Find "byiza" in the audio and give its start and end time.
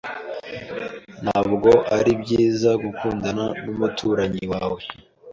2.21-2.69